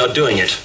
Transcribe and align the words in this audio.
You're 0.00 0.14
doing 0.14 0.38
it. 0.38 0.59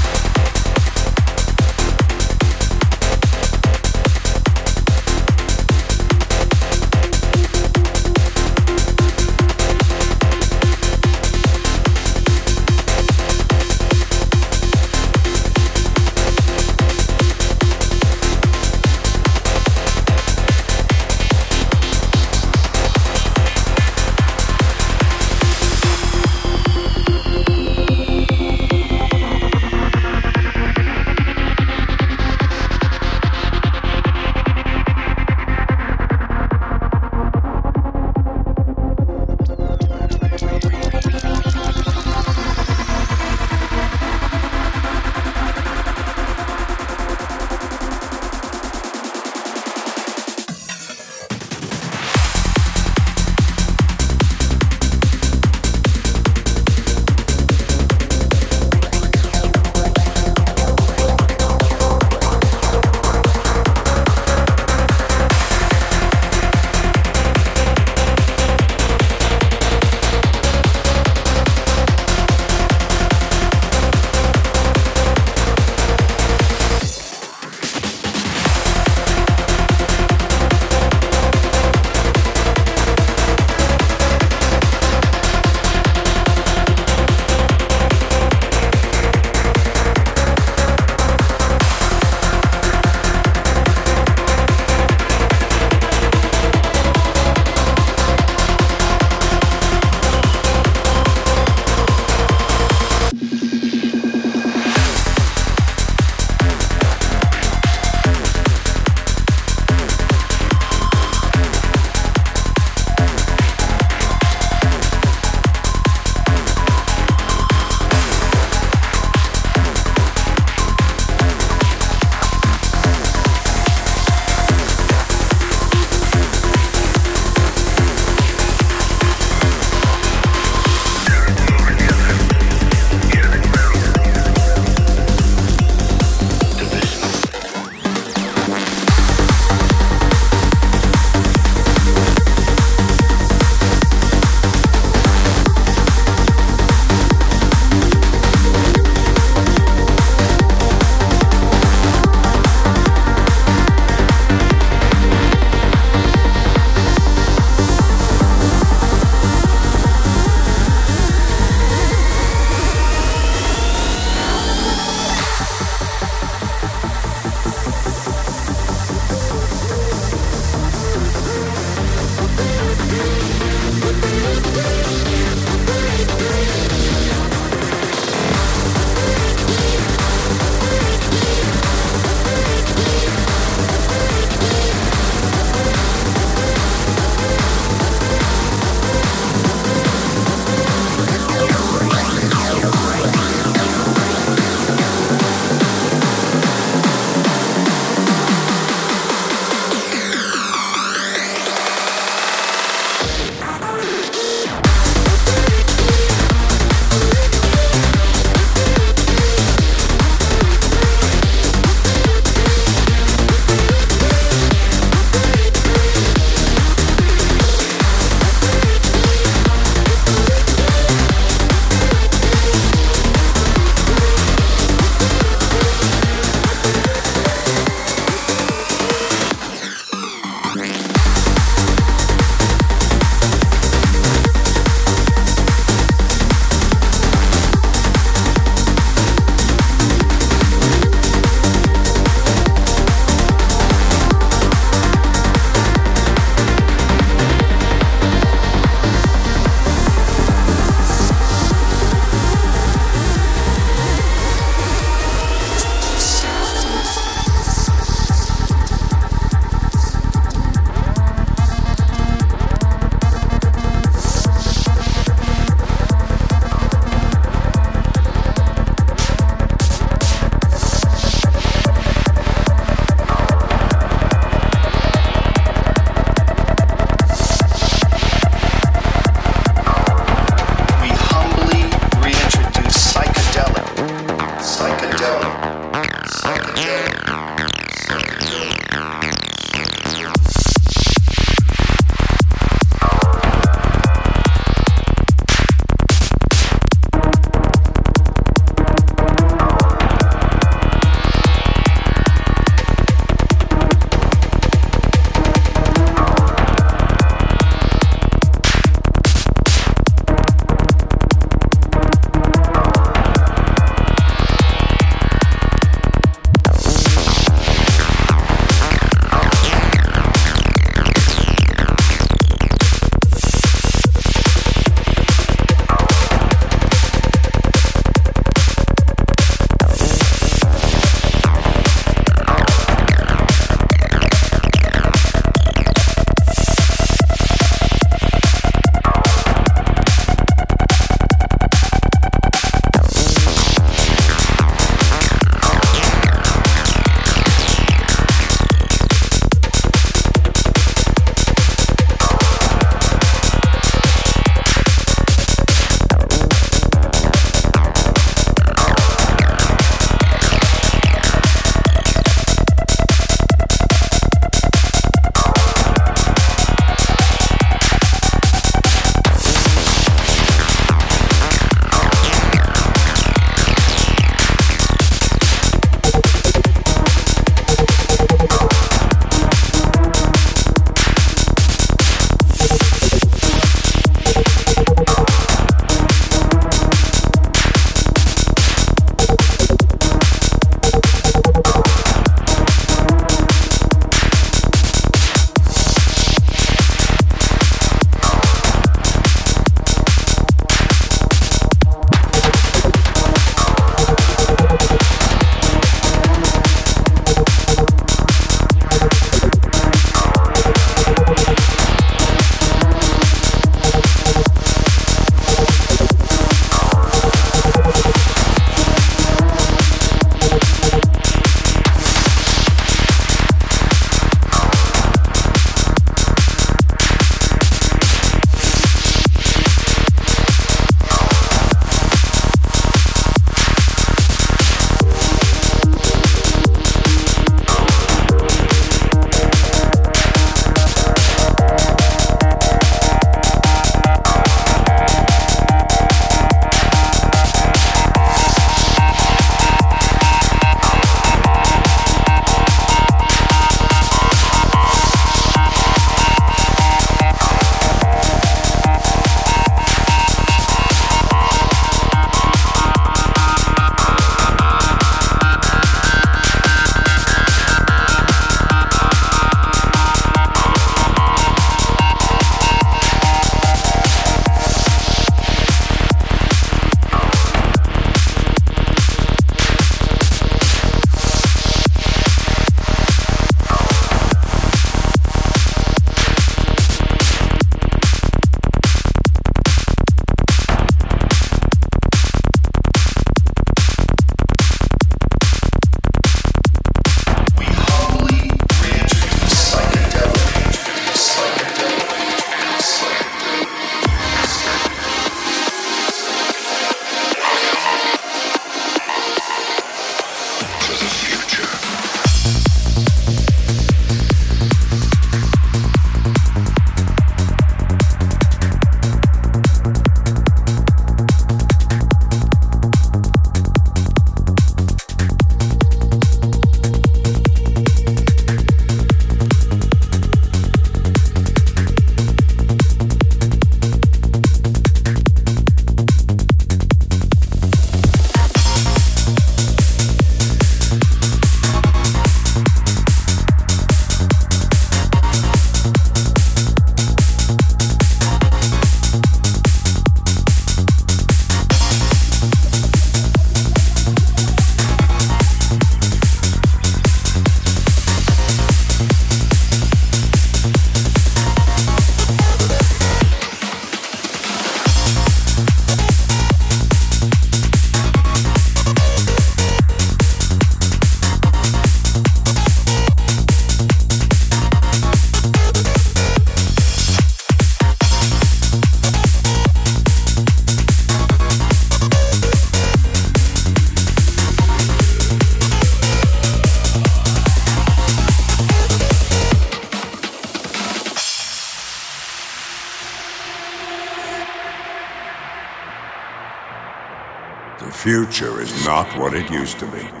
Not 598.71 598.97
what 598.97 599.13
it 599.13 599.29
used 599.29 599.59
to 599.59 599.65
be. 599.65 600.00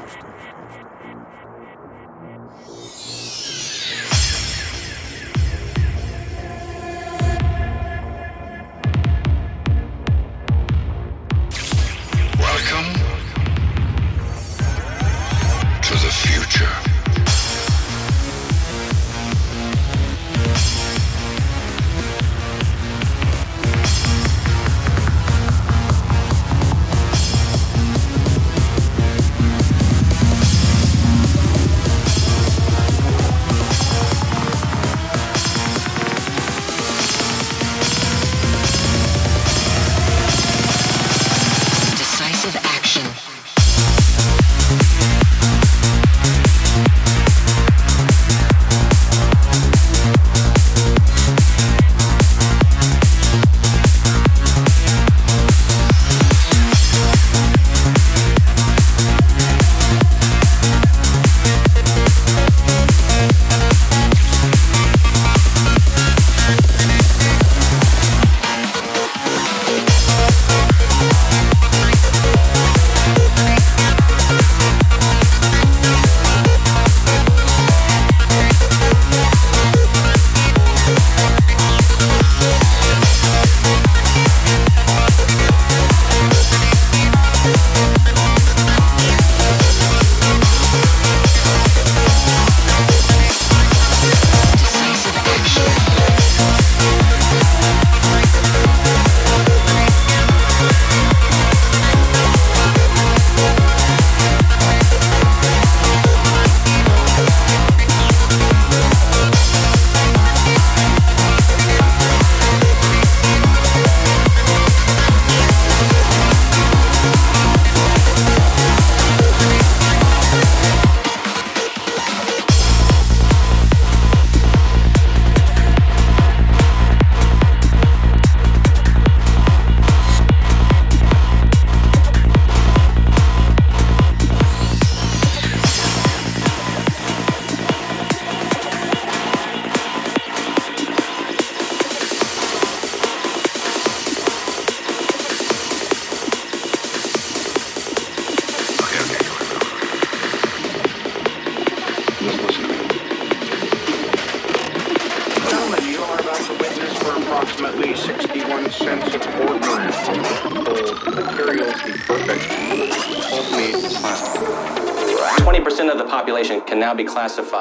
Classified 167.13 167.60